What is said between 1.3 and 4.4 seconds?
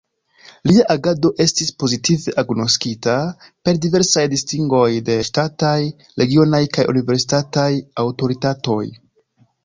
estis pozitive agnoskita per diversaj